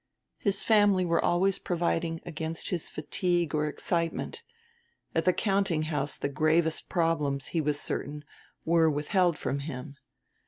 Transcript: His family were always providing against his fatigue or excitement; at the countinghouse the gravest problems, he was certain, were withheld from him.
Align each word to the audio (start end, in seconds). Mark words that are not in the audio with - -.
His 0.39 0.63
family 0.63 1.05
were 1.05 1.23
always 1.23 1.59
providing 1.59 2.21
against 2.25 2.69
his 2.69 2.89
fatigue 2.89 3.53
or 3.53 3.67
excitement; 3.67 4.41
at 5.13 5.25
the 5.25 5.31
countinghouse 5.31 6.17
the 6.17 6.27
gravest 6.27 6.89
problems, 6.89 7.49
he 7.49 7.61
was 7.61 7.79
certain, 7.79 8.25
were 8.65 8.89
withheld 8.89 9.37
from 9.37 9.59
him. 9.59 9.97